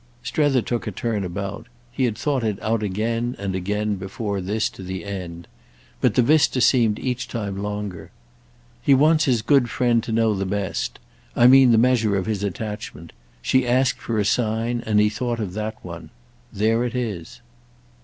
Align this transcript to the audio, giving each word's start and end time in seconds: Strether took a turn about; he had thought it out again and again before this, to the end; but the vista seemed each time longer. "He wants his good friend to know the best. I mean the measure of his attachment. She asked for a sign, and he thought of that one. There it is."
Strether 0.23 0.63
took 0.63 0.87
a 0.87 0.91
turn 0.91 1.23
about; 1.23 1.67
he 1.91 2.05
had 2.05 2.17
thought 2.17 2.43
it 2.43 2.59
out 2.63 2.81
again 2.81 3.35
and 3.37 3.53
again 3.53 3.97
before 3.97 4.41
this, 4.41 4.67
to 4.71 4.81
the 4.81 5.05
end; 5.05 5.47
but 6.01 6.15
the 6.15 6.23
vista 6.23 6.59
seemed 6.59 6.97
each 6.97 7.27
time 7.27 7.61
longer. 7.61 8.09
"He 8.81 8.95
wants 8.95 9.25
his 9.25 9.43
good 9.43 9.69
friend 9.69 10.01
to 10.01 10.11
know 10.11 10.33
the 10.33 10.43
best. 10.47 10.97
I 11.35 11.45
mean 11.45 11.71
the 11.71 11.77
measure 11.77 12.15
of 12.15 12.25
his 12.25 12.43
attachment. 12.43 13.13
She 13.43 13.67
asked 13.67 13.99
for 13.99 14.17
a 14.17 14.25
sign, 14.25 14.81
and 14.87 14.99
he 14.99 15.07
thought 15.07 15.39
of 15.39 15.53
that 15.53 15.75
one. 15.85 16.09
There 16.51 16.83
it 16.83 16.95
is." 16.95 17.41